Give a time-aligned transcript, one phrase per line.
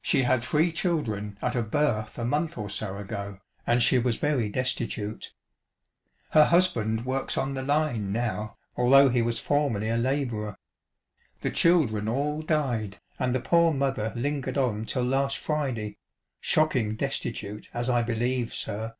[0.00, 4.18] She had three children at a birth a month or so ago, and she was
[4.18, 5.34] very destitute.
[6.30, 10.56] Her husband works on the line now, although he was formerly a labourer.
[11.40, 15.96] The children all died, and the poor mother lingered on till last Friday,
[16.40, 18.94] shocking destitute as I believe, sir.